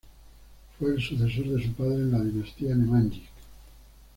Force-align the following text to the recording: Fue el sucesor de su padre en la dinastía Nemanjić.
Fue 0.79 0.95
el 0.95 0.99
sucesor 0.99 1.45
de 1.47 1.63
su 1.63 1.73
padre 1.73 1.93
en 1.97 2.11
la 2.11 2.21
dinastía 2.23 2.73
Nemanjić. 2.73 3.21